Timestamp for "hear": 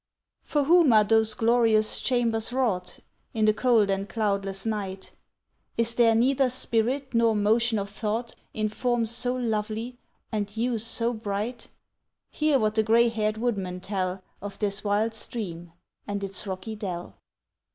12.31-12.57